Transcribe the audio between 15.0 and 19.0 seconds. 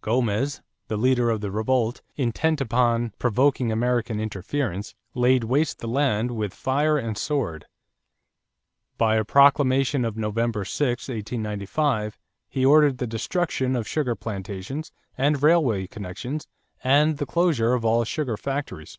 and railway connections and the closure of all sugar factories.